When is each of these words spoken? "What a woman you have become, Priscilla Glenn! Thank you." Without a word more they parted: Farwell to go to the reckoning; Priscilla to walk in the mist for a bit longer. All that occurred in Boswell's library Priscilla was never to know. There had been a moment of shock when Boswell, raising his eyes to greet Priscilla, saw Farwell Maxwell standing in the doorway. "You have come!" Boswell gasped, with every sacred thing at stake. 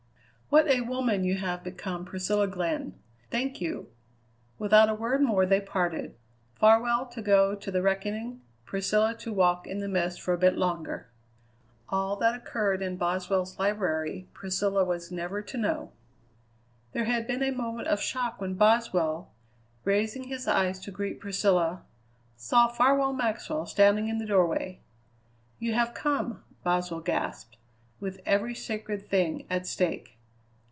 "What 0.51 0.67
a 0.67 0.81
woman 0.81 1.23
you 1.23 1.35
have 1.37 1.63
become, 1.63 2.03
Priscilla 2.03 2.45
Glenn! 2.45 2.95
Thank 3.29 3.61
you." 3.61 3.87
Without 4.59 4.89
a 4.89 4.93
word 4.93 5.21
more 5.21 5.45
they 5.45 5.61
parted: 5.61 6.13
Farwell 6.55 7.05
to 7.05 7.21
go 7.21 7.55
to 7.55 7.71
the 7.71 7.81
reckoning; 7.81 8.41
Priscilla 8.65 9.15
to 9.19 9.31
walk 9.31 9.65
in 9.65 9.79
the 9.79 9.87
mist 9.87 10.19
for 10.21 10.33
a 10.33 10.37
bit 10.37 10.57
longer. 10.57 11.07
All 11.87 12.17
that 12.17 12.35
occurred 12.35 12.81
in 12.81 12.97
Boswell's 12.97 13.57
library 13.59 14.27
Priscilla 14.33 14.83
was 14.83 15.09
never 15.09 15.41
to 15.41 15.57
know. 15.57 15.93
There 16.91 17.05
had 17.05 17.27
been 17.27 17.43
a 17.43 17.51
moment 17.51 17.87
of 17.87 18.01
shock 18.01 18.41
when 18.41 18.55
Boswell, 18.55 19.31
raising 19.85 20.23
his 20.25 20.49
eyes 20.49 20.81
to 20.81 20.91
greet 20.91 21.21
Priscilla, 21.21 21.83
saw 22.35 22.67
Farwell 22.67 23.13
Maxwell 23.13 23.65
standing 23.65 24.09
in 24.09 24.17
the 24.17 24.25
doorway. 24.25 24.81
"You 25.59 25.75
have 25.75 25.93
come!" 25.93 26.43
Boswell 26.61 26.99
gasped, 26.99 27.55
with 28.01 28.19
every 28.25 28.53
sacred 28.53 29.07
thing 29.09 29.47
at 29.49 29.65
stake. 29.65 30.17